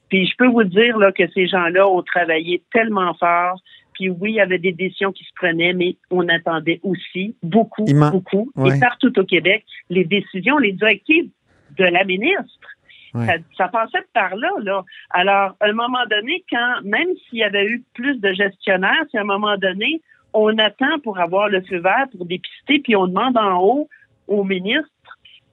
Puis 0.09 0.27
je 0.27 0.35
peux 0.39 0.47
vous 0.47 0.65
dire 0.65 0.97
là, 0.97 1.13
que 1.13 1.25
ces 1.35 1.47
gens-là 1.47 1.87
ont 1.87 2.03
travaillé 2.03 2.63
tellement 2.73 3.13
fort. 3.15 3.61
Puis 3.93 4.09
oui, 4.09 4.31
il 4.33 4.37
y 4.37 4.41
avait 4.41 4.59
des 4.59 4.73
décisions 4.73 5.13
qui 5.13 5.25
se 5.25 5.31
prenaient, 5.37 5.75
mais 5.75 5.97
on 6.11 6.27
attendait 6.29 6.81
aussi 6.83 7.37
beaucoup, 7.43 7.85
beaucoup, 7.85 8.51
Ouais. 8.57 8.75
et 8.77 8.81
partout 8.81 9.13
au 9.19 9.25
Québec, 9.25 9.65
les 9.91 10.05
décisions, 10.05 10.57
les 10.57 10.73
directives 10.73 11.29
de 11.77 11.85
la 11.85 12.05
ministre. 12.05 12.69
Ouais. 13.15 13.27
Ça, 13.27 13.33
ça 13.59 13.69
passait 13.69 14.05
par 14.15 14.35
là, 14.37 14.49
là. 14.63 14.83
Alors, 15.11 15.55
à 15.61 15.67
un 15.67 15.73
moment 15.73 16.05
donné, 16.11 16.43
quand, 16.51 16.83
même 16.85 17.09
s'il 17.29 17.41
y 17.41 17.45
avait 17.45 17.67
eu 17.67 17.83
plus 17.95 18.19
de 18.21 18.33
gestionnaires, 18.33 19.03
si 19.11 19.19
à 19.19 19.21
un 19.21 19.25
moment 19.25 19.57
donné, 19.59 20.01
on 20.33 20.57
attend 20.59 20.99
pour 21.05 21.19
avoir 21.21 21.49
le 21.49 21.61
feu 21.63 21.79
vert 21.79 22.07
pour 22.17 22.25
dépister, 22.25 22.79
puis 22.79 22.97
on 22.97 23.07
demande 23.07 23.37
en 23.37 23.59
haut 23.61 23.89
au 24.29 24.45
ministre, 24.45 24.89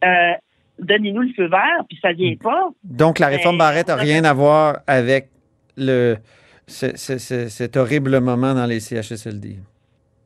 euh, 0.05 0.31
donnez-nous 0.79 1.23
le 1.23 1.33
feu 1.35 1.47
vert, 1.47 1.83
puis 1.89 1.97
ça 2.01 2.13
vient 2.13 2.35
pas. 2.41 2.69
Donc, 2.85 3.19
la 3.19 3.27
réforme 3.27 3.55
Mais- 3.55 3.59
Barrette 3.59 3.87
n'a 3.89 3.95
rien 3.95 4.23
à 4.23 4.33
voir 4.33 4.77
avec 4.87 5.27
le, 5.75 6.15
ce- 6.67 6.95
ce- 6.95 7.17
ce- 7.17 7.49
cet 7.49 7.75
horrible 7.75 8.19
moment 8.21 8.53
dans 8.53 8.65
les 8.65 8.79
CHSLD. 8.79 9.57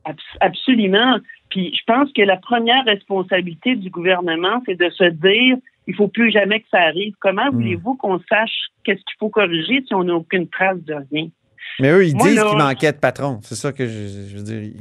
Abs- 0.04 0.36
Absolument. 0.40 1.18
Puis 1.48 1.74
je 1.74 1.82
pense 1.92 2.12
que 2.12 2.22
la 2.22 2.36
première 2.36 2.84
responsabilité 2.84 3.74
du 3.76 3.90
gouvernement, 3.90 4.62
c'est 4.66 4.76
de 4.78 4.90
se 4.90 5.04
dire 5.04 5.56
il 5.86 5.94
faut 5.94 6.08
plus 6.08 6.30
jamais 6.30 6.60
que 6.60 6.66
ça 6.70 6.80
arrive. 6.80 7.14
Comment 7.20 7.46
Hmm. 7.50 7.54
voulez-vous 7.54 7.94
qu'on 7.96 8.18
sache 8.28 8.68
qu'est-ce 8.84 9.00
qu'il 9.00 9.16
faut 9.18 9.28
corriger 9.30 9.82
si 9.86 9.94
on 9.94 10.04
n'a 10.04 10.14
aucune 10.14 10.48
trace 10.48 10.82
de 10.84 10.94
rien? 11.12 11.28
Mais 11.80 11.90
eux, 11.90 12.06
ils 12.06 12.14
Moi, 12.16 12.26
disent 12.28 12.36
là- 12.36 12.48
qu'il 12.48 12.58
manquait 12.58 12.92
de 12.92 12.98
patron. 12.98 13.38
C'est 13.42 13.54
ça 13.56 13.72
que 13.72 13.86
je, 13.86 14.28
je 14.28 14.36
veux 14.36 14.42
dire. 14.44 14.72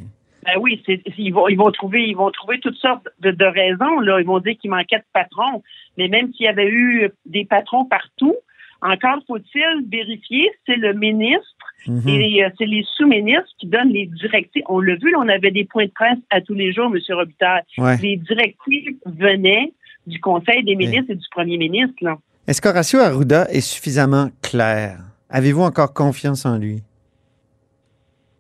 Ben 0.45 0.59
oui, 0.59 0.81
c'est, 0.85 1.01
ils 1.17 1.31
vont, 1.33 1.47
ils 1.47 1.55
vont 1.57 1.71
trouver, 1.71 2.03
ils 2.03 2.15
vont 2.17 2.29
trouver 2.29 2.59
toutes 2.59 2.75
sortes 2.75 3.07
de, 3.21 3.31
de 3.31 3.45
raisons. 3.45 3.99
Là, 4.01 4.19
ils 4.19 4.25
vont 4.25 4.39
dire 4.39 4.55
qu'il 4.59 4.69
manquait 4.71 4.97
de 4.97 5.03
patrons. 5.13 5.63
Mais 5.97 6.09
même 6.09 6.33
s'il 6.33 6.45
y 6.45 6.49
avait 6.49 6.67
eu 6.69 7.09
des 7.25 7.45
patrons 7.45 7.85
partout, 7.85 8.35
encore 8.81 9.19
faut-il 9.25 9.85
vérifier 9.89 10.51
c'est 10.65 10.75
le 10.75 10.93
ministre 10.93 11.47
Mhm. 11.87 12.07
et 12.07 12.43
euh, 12.45 12.49
c'est 12.57 12.65
les 12.65 12.83
sous-ministres 12.95 13.49
qui 13.59 13.67
donnent 13.67 13.91
les 13.91 14.05
directives. 14.05 14.63
On 14.69 14.79
l'a 14.79 14.95
vu, 14.95 15.11
là, 15.11 15.17
on 15.19 15.27
avait 15.29 15.51
des 15.51 15.65
points 15.65 15.85
de 15.85 15.91
presse 15.91 16.17
à 16.29 16.39
tous 16.41 16.53
les 16.53 16.71
jours, 16.73 16.85
M. 16.93 16.99
Robitaille. 17.15 17.63
Ouais. 17.77 17.97
Les 18.01 18.15
directives 18.17 18.95
venaient 19.05 19.71
du 20.07 20.19
Conseil 20.19 20.63
des 20.63 20.75
ministres 20.75 21.11
et 21.11 21.15
du 21.15 21.27
Premier 21.31 21.57
ministre. 21.57 21.95
Là. 22.01 22.17
Est-ce 22.47 22.61
qu'Horacio 22.61 22.99
Arruda 22.99 23.45
est 23.49 23.61
suffisamment 23.61 24.29
clair? 24.41 24.99
Avez-vous 25.29 25.61
encore 25.61 25.93
confiance 25.93 26.45
en 26.45 26.57
lui? 26.57 26.83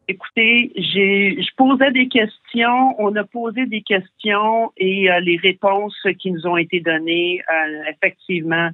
Écoutez, 0.09 0.73
j'ai, 0.75 1.41
je 1.41 1.55
posais 1.55 1.91
des 1.91 2.09
questions, 2.09 2.93
on 2.99 3.15
a 3.15 3.23
posé 3.23 3.65
des 3.65 3.81
questions 3.81 4.73
et 4.75 5.09
euh, 5.09 5.21
les 5.21 5.37
réponses 5.37 5.95
qui 6.19 6.31
nous 6.31 6.45
ont 6.45 6.57
été 6.57 6.81
données, 6.81 7.41
euh, 7.41 7.83
effectivement, 7.89 8.69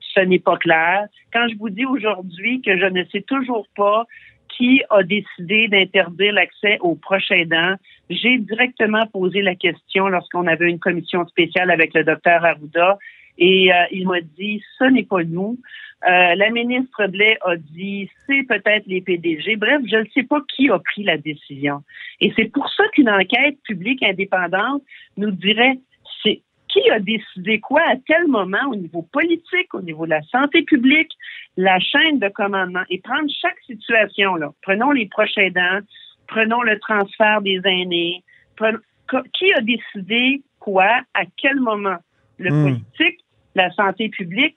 ce 0.00 0.20
n'est 0.20 0.40
pas 0.40 0.56
clair. 0.56 1.06
Quand 1.32 1.46
je 1.48 1.56
vous 1.56 1.70
dis 1.70 1.86
aujourd'hui 1.86 2.60
que 2.62 2.76
je 2.76 2.86
ne 2.86 3.04
sais 3.12 3.22
toujours 3.22 3.66
pas 3.76 4.06
qui 4.56 4.82
a 4.90 5.02
décidé 5.02 5.68
d'interdire 5.68 6.32
l'accès 6.32 6.78
aux 6.80 6.94
proches 6.94 7.30
aidants, 7.30 7.74
j'ai 8.10 8.38
directement 8.38 9.06
posé 9.06 9.42
la 9.42 9.54
question 9.54 10.08
lorsqu'on 10.08 10.46
avait 10.46 10.68
une 10.68 10.78
commission 10.78 11.26
spéciale 11.26 11.70
avec 11.70 11.94
le 11.94 12.04
docteur 12.04 12.44
Arruda 12.44 12.98
et 13.38 13.72
euh, 13.72 13.84
il 13.90 14.06
m'a 14.06 14.20
dit 14.20 14.62
ce 14.78 14.84
n'est 14.84 15.04
pas 15.04 15.24
nous. 15.24 15.58
Euh, 16.08 16.34
la 16.34 16.50
ministre 16.50 17.06
Blais 17.06 17.38
a 17.42 17.56
dit 17.56 18.10
c'est 18.26 18.42
peut-être 18.48 18.86
les 18.86 19.00
PDG. 19.00 19.56
Bref, 19.56 19.80
je 19.88 19.96
ne 19.96 20.04
sais 20.14 20.24
pas 20.24 20.40
qui 20.54 20.68
a 20.68 20.78
pris 20.78 21.04
la 21.04 21.16
décision. 21.16 21.82
Et 22.20 22.32
c'est 22.36 22.52
pour 22.52 22.68
ça 22.70 22.84
qu'une 22.92 23.08
enquête 23.08 23.56
publique 23.62 24.02
indépendante 24.02 24.82
nous 25.16 25.30
dirait 25.30 25.78
qui 26.72 26.90
a 26.90 26.98
décidé 27.00 27.60
quoi 27.60 27.82
à 27.82 27.96
tel 28.06 28.26
moment 28.28 28.64
au 28.70 28.76
niveau 28.76 29.02
politique, 29.02 29.72
au 29.74 29.82
niveau 29.82 30.04
de 30.06 30.10
la 30.10 30.22
santé 30.22 30.62
publique, 30.62 31.10
la 31.56 31.78
chaîne 31.80 32.18
de 32.18 32.28
commandement 32.28 32.82
et 32.90 32.98
prendre 33.00 33.28
chaque 33.40 33.58
situation 33.66 34.36
là. 34.36 34.50
Prenons 34.62 34.90
les 34.90 35.06
proches 35.06 35.36
aidants, 35.36 35.80
prenons 36.28 36.62
le 36.62 36.78
transfert 36.78 37.42
des 37.42 37.60
aînés, 37.64 38.22
prenons- 38.56 38.78
qui 39.34 39.52
a 39.52 39.60
décidé 39.60 40.42
quoi 40.60 40.88
à 41.14 41.24
quel 41.36 41.60
moment? 41.60 41.96
Le 42.38 42.50
Hmm. 42.50 42.62
politique, 42.62 43.20
la 43.54 43.70
santé 43.72 44.08
publique 44.08 44.56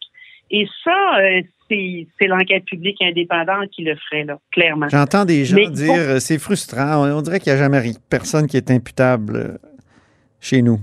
et 0.52 0.68
ça, 0.84 1.18
euh, 1.20 1.42
c'est 1.68 2.28
l'enquête 2.28 2.64
publique 2.66 3.02
indépendante 3.02 3.70
qui 3.72 3.84
le 3.84 3.96
ferait, 3.96 4.24
là, 4.24 4.38
clairement. 4.52 4.88
J'entends 4.88 5.26
des 5.26 5.44
gens 5.46 5.56
Mais 5.56 5.68
dire 5.68 5.94
euh, 5.98 6.20
c'est 6.20 6.38
frustrant. 6.38 7.04
On, 7.04 7.18
on 7.18 7.22
dirait 7.24 7.40
qu'il 7.40 7.52
n'y 7.52 7.60
a 7.60 7.64
jamais 7.64 7.82
personne 8.10 8.46
qui 8.48 8.56
est 8.56 8.70
imputable 8.72 9.36
euh, 9.36 9.58
chez 10.40 10.62
nous. 10.62 10.80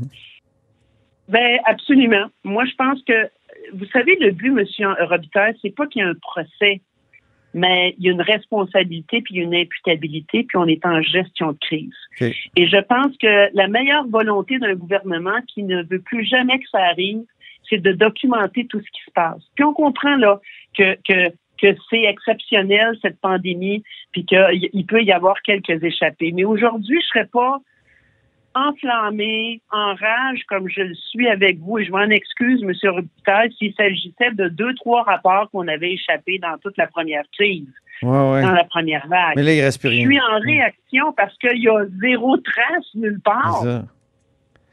Ben, 1.33 1.59
absolument. 1.65 2.27
Moi, 2.45 2.67
je 2.67 2.75
pense 2.75 3.03
que, 3.05 3.31
vous 3.73 3.87
savez, 3.87 4.17
le 4.21 4.33
but, 4.33 4.51
Monsieur 4.51 4.89
Robitaille, 5.01 5.57
c'est 5.62 5.75
pas 5.75 5.87
qu'il 5.87 6.03
y 6.03 6.05
ait 6.05 6.09
un 6.09 6.15
procès, 6.15 6.83
mais 7.55 7.95
il 7.99 8.05
y 8.05 8.09
a 8.11 8.12
une 8.12 8.21
responsabilité, 8.21 9.23
puis 9.23 9.37
une 9.37 9.55
imputabilité, 9.55 10.45
puis 10.45 10.59
on 10.59 10.67
est 10.67 10.85
en 10.85 11.01
gestion 11.01 11.53
de 11.53 11.59
crise. 11.59 11.95
Et 12.21 12.67
je 12.67 12.77
pense 12.83 13.17
que 13.17 13.49
la 13.57 13.67
meilleure 13.67 14.07
volonté 14.09 14.59
d'un 14.59 14.75
gouvernement 14.75 15.41
qui 15.49 15.62
ne 15.62 15.83
veut 15.85 16.03
plus 16.03 16.27
jamais 16.27 16.59
que 16.59 16.69
ça 16.71 16.81
arrive, 16.81 17.23
c'est 17.69 17.79
de 17.79 17.93
documenter 17.93 18.67
tout 18.67 18.81
ce 18.81 18.91
qui 18.91 19.03
se 19.07 19.11
passe. 19.12 19.43
Puis 19.55 19.65
on 19.65 19.73
comprend 19.73 20.17
là 20.17 20.39
que, 20.77 20.99
que, 21.09 21.31
que 21.62 21.75
c'est 21.89 22.03
exceptionnel 22.03 22.95
cette 23.01 23.19
pandémie, 23.23 23.83
puis 24.12 24.27
qu'il 24.27 24.69
il 24.71 24.85
peut 24.85 25.03
y 25.03 25.12
avoir 25.12 25.41
quelques 25.41 25.83
échappées. 25.83 26.33
Mais 26.33 26.45
aujourd'hui, 26.45 27.01
je 27.01 27.07
serais 27.07 27.29
pas 27.33 27.59
enflammé, 28.54 29.61
en 29.71 29.94
rage 29.94 30.42
comme 30.49 30.68
je 30.68 30.80
le 30.82 30.94
suis 30.94 31.28
avec 31.28 31.59
vous, 31.61 31.78
et 31.78 31.85
je 31.85 31.90
m'en 31.90 32.02
excuse, 32.11 32.62
M. 32.62 32.73
Robitaille, 32.90 33.52
s'il 33.59 33.75
s'agissait 33.75 34.32
de 34.35 34.49
deux, 34.49 34.75
trois 34.75 35.02
rapports 35.04 35.50
qu'on 35.50 35.68
avait 35.68 35.92
échappés 35.92 36.38
dans 36.38 36.56
toute 36.59 36.76
la 36.76 36.87
première 36.87 37.25
crise, 37.32 37.66
Ouais, 38.02 38.11
ouais. 38.32 38.42
dans 38.42 38.50
la 38.52 38.64
première 38.64 39.06
vague. 39.09 39.35
Mais 39.37 39.42
là, 39.42 39.54
il 39.54 39.61
reste 39.62 39.80
plus 39.80 39.90
Je 39.90 39.94
rien. 39.97 40.06
suis 40.06 40.21
en 40.21 40.38
réaction 40.40 41.12
parce 41.16 41.37
qu'il 41.38 41.62
y 41.62 41.68
a 41.68 41.85
zéro 42.00 42.37
trace 42.38 42.87
nulle 42.94 43.21
part. 43.25 43.62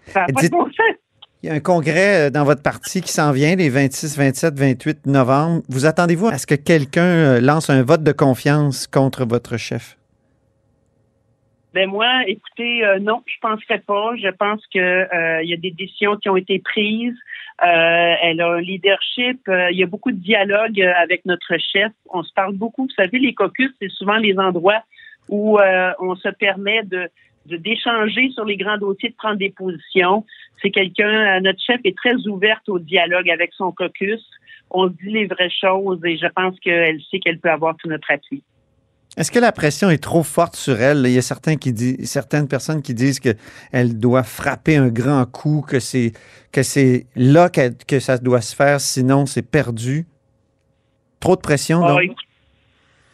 Ça. 0.07 0.21
N'a 0.21 0.25
pas 0.33 0.41
de 0.41 0.50
bon 0.50 0.65
sens. 0.65 0.95
Il 1.43 1.48
y 1.48 1.50
a 1.51 1.55
un 1.55 1.59
congrès 1.62 2.27
euh, 2.27 2.29
dans 2.31 2.43
votre 2.43 2.62
parti 2.63 3.00
qui 3.01 3.13
s'en 3.13 3.31
vient 3.31 3.55
les 3.55 3.69
26, 3.69 4.17
27, 4.17 4.59
28 4.59 5.05
novembre. 5.05 5.62
Vous 5.69 5.86
attendez-vous 5.86 6.27
à 6.27 6.38
ce 6.38 6.45
que 6.48 6.55
quelqu'un 6.55 7.03
euh, 7.03 7.39
lance 7.39 7.69
un 7.69 7.81
vote 7.83 8.03
de 8.03 8.12
confiance 8.12 8.88
contre 8.88 9.25
votre 9.25 9.55
chef? 9.57 9.95
Ben 11.73 11.88
moi, 11.88 12.23
écoutez, 12.25 12.83
euh, 12.83 12.97
non, 12.99 13.21
je 13.27 13.35
penserais 13.41 13.79
pas. 13.79 14.15
Je 14.15 14.29
pense 14.29 14.65
que 14.73 14.79
euh, 14.79 15.43
il 15.43 15.49
y 15.49 15.53
a 15.53 15.57
des 15.57 15.69
décisions 15.71 16.17
qui 16.17 16.27
ont 16.27 16.38
été 16.38 16.59
prises. 16.59 17.15
Euh, 17.61 18.15
elle 18.21 18.41
a 18.41 18.53
un 18.53 18.61
leadership. 18.61 19.41
Euh, 19.47 19.69
il 19.71 19.77
y 19.77 19.83
a 19.83 19.85
beaucoup 19.85 20.11
de 20.11 20.17
dialogue 20.17 20.81
avec 20.81 21.25
notre 21.25 21.57
chef. 21.59 21.91
On 22.09 22.23
se 22.23 22.33
parle 22.33 22.55
beaucoup. 22.55 22.83
Vous 22.83 22.93
savez, 22.95 23.19
les 23.19 23.33
caucus, 23.33 23.71
c'est 23.79 23.91
souvent 23.91 24.17
les 24.17 24.38
endroits 24.39 24.83
où 25.27 25.59
euh, 25.59 25.91
on 25.99 26.15
se 26.15 26.29
permet 26.29 26.83
de 26.83 27.09
d'échanger 27.45 28.29
sur 28.29 28.45
les 28.45 28.57
grands 28.57 28.77
dossiers, 28.77 29.09
de 29.09 29.15
prendre 29.15 29.38
des 29.38 29.49
positions. 29.49 30.23
C'est 30.61 30.69
quelqu'un, 30.69 31.39
notre 31.39 31.59
chef 31.59 31.79
est 31.83 31.97
très 31.97 32.15
ouverte 32.27 32.69
au 32.69 32.77
dialogue 32.77 33.27
avec 33.27 33.53
son 33.53 33.71
caucus. 33.71 34.23
On 34.69 34.85
dit 34.85 35.09
les 35.09 35.25
vraies 35.25 35.49
choses 35.49 35.99
et 36.05 36.15
je 36.15 36.27
pense 36.27 36.59
qu'elle 36.59 37.01
sait 37.09 37.17
qu'elle 37.17 37.39
peut 37.39 37.49
avoir 37.49 37.75
tout 37.77 37.88
notre 37.88 38.11
appui. 38.11 38.43
Est-ce 39.19 39.31
que 39.33 39.39
la 39.39 39.51
pression 39.51 39.89
est 39.89 40.01
trop 40.01 40.23
forte 40.23 40.55
sur 40.55 40.79
elle? 40.81 41.03
Il 41.05 41.11
y 41.11 41.17
a 41.17 41.21
certains 41.21 41.57
qui 41.57 41.73
disent, 41.73 42.09
certaines 42.09 42.47
personnes 42.47 42.81
qui 42.81 42.93
disent 42.93 43.19
qu'elle 43.19 43.99
doit 43.99 44.23
frapper 44.23 44.77
un 44.77 44.88
grand 44.88 45.25
coup, 45.29 45.61
que 45.67 45.79
c'est, 45.81 46.13
que 46.53 46.63
c'est 46.63 47.05
là 47.17 47.49
que 47.49 47.99
ça 47.99 48.17
doit 48.17 48.39
se 48.39 48.55
faire, 48.55 48.79
sinon 48.79 49.25
c'est 49.25 49.41
perdu. 49.41 50.07
Trop 51.19 51.35
de 51.35 51.41
pression, 51.41 51.81
Ah, 51.83 51.89
donc? 51.89 52.01
écoute, 52.03 52.17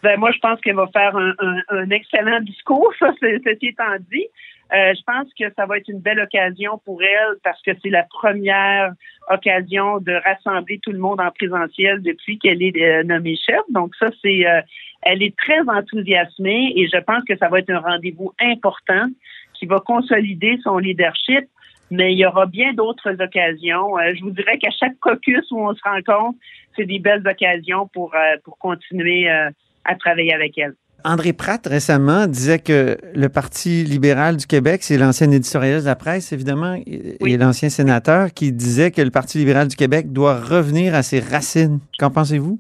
ben, 0.03 0.19
moi, 0.19 0.29
je 0.31 0.38
pense 0.38 0.62
qu'elle 0.62 0.75
va 0.75 0.85
faire 0.93 1.15
un, 1.17 1.33
un- 1.39 1.62
un 1.69 1.89
excellent 1.89 2.39
discours, 2.41 2.93
ça, 3.00 3.12
c'est- 3.19 3.41
ceci 3.43 3.69
étant 3.69 3.83
dit. 4.12 4.27
Euh, 4.74 4.93
je 4.95 5.01
pense 5.05 5.27
que 5.39 5.45
ça 5.55 5.65
va 5.67 5.77
être 5.77 5.88
une 5.89 6.00
belle 6.00 6.19
occasion 6.19 6.81
pour 6.84 7.01
elle 7.03 7.38
parce 7.43 7.62
que 7.62 7.72
c'est 7.84 7.91
la 7.91 8.03
première 8.03 8.93
occasion 9.29 10.00
de 10.00 10.13
rassembler 10.13 10.79
tout 10.79 10.91
le 10.91 10.98
monde 10.98 11.22
en 11.22 11.29
présentiel 11.29 12.01
depuis 12.01 12.39
qu'elle 12.39 12.63
est 12.63 12.75
euh, 12.81 13.03
nommée 13.03 13.36
chef. 13.36 13.62
Donc 13.69 13.95
ça, 14.00 14.10
c'est, 14.24 14.48
euh, 14.48 14.62
elle 15.03 15.22
est 15.22 15.36
très 15.38 15.60
enthousiasmée 15.67 16.74
et 16.75 16.88
je 16.91 16.98
pense 16.98 17.24
que 17.25 17.38
ça 17.38 17.48
va 17.48 17.60
être 17.60 17.69
un 17.69 17.79
rendez-vous 17.79 18.34
important 18.39 19.05
qui 19.53 19.67
va 19.67 19.79
consolider 19.79 20.57
son 20.63 20.79
leadership. 20.79 21.48
Mais 21.91 22.13
il 22.13 22.17
y 22.17 22.25
aura 22.25 22.48
bien 22.48 22.74
d'autres 22.74 23.22
occasions. 23.22 24.00
Euh, 24.00 24.13
je 24.15 24.24
vous 24.24 24.31
dirais 24.31 24.57
qu'à 24.57 24.72
chaque 24.72 24.98
caucus 25.00 25.45
où 25.51 25.60
on 25.60 25.75
se 25.75 25.81
rencontre, 25.84 26.39
c'est 26.75 26.86
des 26.86 26.98
belles 26.98 27.25
occasions 27.27 27.88
pour, 27.93 28.15
pour 28.43 28.57
continuer 28.57 29.29
à 29.29 29.95
travailler 29.95 30.34
avec 30.34 30.57
elle. 30.57 30.74
André 31.04 31.34
Pratt, 31.34 31.66
récemment, 31.68 32.25
disait 32.25 32.60
que 32.60 32.98
le 33.14 33.30
Parti 33.30 33.84
libéral 33.84 34.38
du 34.38 34.48
Québec, 34.48 34.82
c'est 34.84 34.98
l'ancien 34.98 35.30
éditorialiste 35.30 35.84
de 35.84 35.90
la 35.90 35.96
presse, 35.96 36.32
évidemment, 36.32 36.74
et, 36.88 37.18
Oui. 37.22 37.38
l'ancien 37.38 37.70
sénateur, 37.70 38.34
qui 38.34 38.52
disait 38.52 38.90
que 38.92 39.02
le 39.02 39.12
Parti 39.12 39.38
libéral 39.38 39.68
du 39.68 39.75
Québec 39.75 40.12
doit 40.12 40.40
revenir 40.40 40.96
à 40.96 41.04
ses 41.04 41.20
racines. 41.20 41.80
Qu'en 42.00 42.10
pensez-vous? 42.10 42.60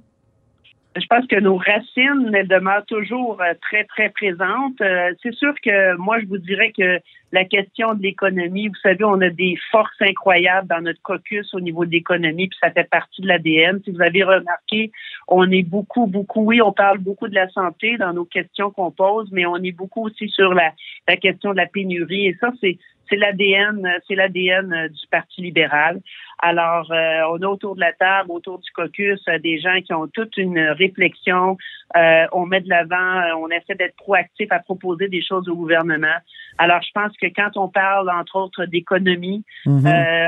Je 0.95 1.05
pense 1.07 1.27
que 1.27 1.39
nos 1.39 1.57
racines 1.57 2.31
elles 2.33 2.47
demeurent 2.47 2.85
toujours 2.85 3.41
euh, 3.41 3.53
très, 3.61 3.83
très 3.83 4.09
présentes. 4.09 4.79
Euh, 4.81 5.11
c'est 5.21 5.33
sûr 5.33 5.53
que 5.61 5.95
moi, 5.97 6.19
je 6.19 6.25
vous 6.25 6.37
dirais 6.37 6.71
que 6.71 6.99
la 7.31 7.43
question 7.43 7.95
de 7.95 8.01
l'économie, 8.01 8.69
vous 8.69 8.79
savez, 8.81 9.03
on 9.03 9.19
a 9.19 9.29
des 9.29 9.57
forces 9.71 10.01
incroyables 10.01 10.69
dans 10.69 10.81
notre 10.81 11.01
caucus 11.01 11.53
au 11.53 11.59
niveau 11.59 11.83
de 11.85 11.91
l'économie, 11.91 12.47
puis 12.47 12.57
ça 12.61 12.71
fait 12.71 12.89
partie 12.89 13.21
de 13.21 13.27
l'ADN. 13.27 13.81
Si 13.83 13.91
vous 13.91 14.01
avez 14.01 14.23
remarqué, 14.23 14.91
on 15.27 15.51
est 15.51 15.63
beaucoup, 15.63 16.07
beaucoup, 16.07 16.45
oui, 16.45 16.61
on 16.61 16.71
parle 16.71 16.99
beaucoup 16.99 17.27
de 17.27 17.35
la 17.35 17.49
santé 17.49 17.97
dans 17.97 18.13
nos 18.13 18.25
questions 18.25 18.71
qu'on 18.71 18.91
pose, 18.91 19.27
mais 19.33 19.45
on 19.45 19.57
est 19.57 19.73
beaucoup 19.73 20.05
aussi 20.05 20.29
sur 20.29 20.53
la, 20.53 20.71
la 21.09 21.17
question 21.17 21.51
de 21.51 21.57
la 21.57 21.65
pénurie. 21.65 22.27
Et 22.27 22.37
ça, 22.39 22.51
c'est 22.61 22.77
c'est 23.09 23.15
l'ADN, 23.15 23.87
c'est 24.07 24.15
l'ADN 24.15 24.87
du 24.87 25.07
Parti 25.09 25.41
libéral. 25.41 26.01
Alors, 26.39 26.91
euh, 26.91 27.21
on 27.31 27.41
a 27.41 27.47
autour 27.47 27.75
de 27.75 27.79
la 27.79 27.93
table, 27.93 28.31
autour 28.31 28.59
du 28.59 28.69
caucus, 28.71 29.21
euh, 29.27 29.39
des 29.39 29.59
gens 29.59 29.79
qui 29.83 29.93
ont 29.93 30.07
toute 30.07 30.35
une 30.37 30.59
réflexion. 30.59 31.57
Euh, 31.95 32.25
on 32.33 32.45
met 32.45 32.61
de 32.61 32.69
l'avant, 32.69 33.39
on 33.39 33.49
essaie 33.49 33.75
d'être 33.75 33.95
proactif 33.95 34.51
à 34.51 34.59
proposer 34.59 35.07
des 35.07 35.23
choses 35.23 35.47
au 35.47 35.55
gouvernement. 35.55 36.17
Alors, 36.57 36.81
je 36.81 36.91
pense 36.93 37.11
que 37.21 37.27
quand 37.27 37.51
on 37.55 37.69
parle, 37.69 38.09
entre 38.09 38.35
autres, 38.37 38.65
d'économie, 38.65 39.43
mhm. 39.65 39.87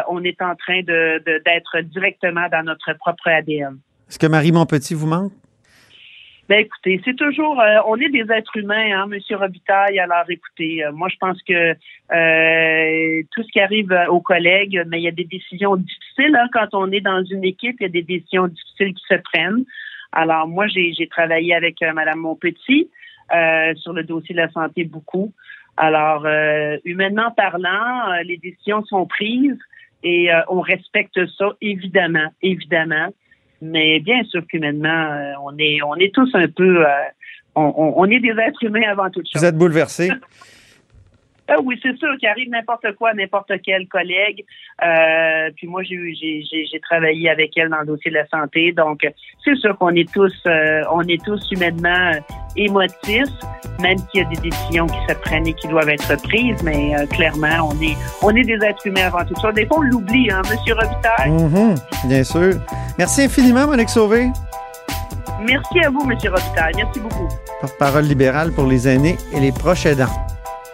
on 0.09 0.23
est 0.23 0.41
en 0.41 0.55
train 0.55 0.81
de, 0.81 1.21
d'être 1.45 1.81
directement 1.81 2.47
dans 2.51 2.63
notre 2.63 2.93
propre 2.93 3.27
ADN. 3.27 3.77
Est-ce 4.09 4.19
que 4.19 4.27
Marie 4.27 4.51
Montpetit 4.51 4.93
vous 4.93 5.07
manque? 5.07 5.33
Ben 6.49 6.59
écoutez, 6.59 7.01
c'est 7.03 7.17
toujours, 7.17 7.59
euh, 7.59 7.79
on 7.87 7.97
est 7.97 8.07
des 8.07 8.31
êtres 8.31 8.55
humains, 8.55 8.97
hein, 8.97 9.07
Monsieur 9.07 9.35
Robitaille. 9.35 9.99
Alors 9.99 10.23
écoutez, 10.29 10.81
euh, 10.81 10.93
moi 10.93 11.09
je 11.09 11.17
pense 11.17 11.37
que 11.43 11.71
euh, 11.71 13.23
tout 13.31 13.43
ce 13.43 13.51
qui 13.51 13.59
arrive 13.59 13.93
aux 14.07 14.21
collègues, 14.21 14.81
mais 14.87 15.01
il 15.01 15.03
y 15.03 15.09
a 15.09 15.11
des 15.11 15.25
décisions 15.25 15.75
difficiles 15.75 16.37
hein, 16.37 16.47
quand 16.53 16.69
on 16.71 16.89
est 16.93 17.01
dans 17.01 17.21
une 17.25 17.43
équipe. 17.43 17.75
Il 17.81 17.83
y 17.83 17.87
a 17.87 17.89
des 17.89 18.01
décisions 18.01 18.47
difficiles 18.47 18.93
qui 18.93 19.03
se 19.09 19.15
prennent. 19.15 19.65
Alors 20.13 20.47
moi 20.47 20.67
j'ai 20.67 21.07
travaillé 21.09 21.53
avec 21.53 21.81
Madame 21.81 22.19
Montpetit 22.19 22.89
sur 23.75 23.91
le 23.91 24.03
dossier 24.03 24.33
de 24.33 24.39
la 24.39 24.49
santé 24.49 24.85
beaucoup. 24.85 25.33
Alors 25.75 26.25
humainement 26.85 27.29
parlant, 27.31 28.21
les 28.23 28.37
décisions 28.37 28.85
sont 28.85 29.05
prises 29.05 29.59
et 30.01 30.29
on 30.47 30.61
respecte 30.61 31.19
ça 31.37 31.49
évidemment, 31.59 32.29
évidemment. 32.41 33.09
Mais 33.61 33.99
bien 33.99 34.23
sûr 34.25 34.45
qu'humainement, 34.47 35.11
euh, 35.11 35.33
on 35.43 35.57
est, 35.57 35.81
on 35.81 35.95
est 35.95 36.13
tous 36.13 36.29
un 36.33 36.47
peu, 36.47 36.85
euh, 36.85 36.89
on, 37.55 37.93
on, 37.97 38.05
est 38.05 38.19
des 38.19 38.29
êtres 38.39 38.63
humains 38.63 38.89
avant 38.89 39.09
toute 39.09 39.27
chose. 39.27 39.41
Vous 39.41 39.45
êtes 39.45 39.57
bouleversé. 39.57 40.11
Ah 41.49 41.55
oui, 41.63 41.79
c'est 41.81 41.95
sûr 41.97 42.09
qu'il 42.19 42.27
arrive 42.27 42.49
n'importe 42.49 42.93
quoi, 42.97 43.13
n'importe 43.13 43.51
quel 43.63 43.87
collègue. 43.87 44.43
Euh, 44.83 45.49
puis 45.55 45.67
moi, 45.67 45.81
j'ai, 45.83 46.13
j'ai, 46.13 46.79
travaillé 46.81 47.29
avec 47.29 47.57
elle 47.57 47.69
dans 47.69 47.79
le 47.79 47.85
dossier 47.85 48.11
de 48.11 48.15
la 48.15 48.27
santé, 48.27 48.71
donc 48.73 49.07
c'est 49.43 49.55
sûr 49.55 49.77
qu'on 49.77 49.95
est 49.95 50.11
tous, 50.11 50.33
euh, 50.45 50.81
on 50.91 51.01
est 51.03 51.23
tous 51.23 51.41
humainement 51.51 52.11
émotifs, 52.55 53.29
même 53.79 53.97
s'il 53.97 54.21
y 54.21 54.25
a 54.25 54.29
des 54.29 54.49
décisions 54.49 54.87
qui 54.87 54.97
se 55.07 55.13
prennent 55.19 55.47
et 55.47 55.53
qui 55.53 55.67
doivent 55.67 55.89
être 55.89 56.21
prises. 56.23 56.61
Mais 56.63 56.95
euh, 56.95 57.05
clairement, 57.07 57.69
on 57.71 57.81
est, 57.81 57.95
on 58.21 58.35
est 58.35 58.43
des 58.43 58.65
êtres 58.65 58.85
humains 58.85 59.07
avant 59.07 59.25
tout 59.25 59.39
ça. 59.41 59.51
Des 59.51 59.65
fois, 59.65 59.77
on 59.79 59.81
l'oublie, 59.81 60.29
hein, 60.29 60.41
Monsieur 60.49 60.73
Robitaille. 60.73 61.31
Mm-hmm, 61.31 62.07
bien 62.07 62.23
sûr. 62.23 62.53
Merci 62.97 63.23
infiniment, 63.23 63.67
Monique 63.67 63.89
Sauvé. 63.89 64.27
Merci 65.41 65.79
à 65.85 65.89
vous, 65.89 66.03
Monsieur 66.03 66.31
Robitaille. 66.31 66.73
Merci 66.75 66.99
beaucoup. 66.99 67.27
Porte-parole 67.61 68.03
libérale 68.03 68.51
pour 68.51 68.65
les 68.65 68.87
aînés 68.87 69.15
et 69.33 69.39
les 69.39 69.51
proches 69.51 69.85
aidants. 69.85 70.26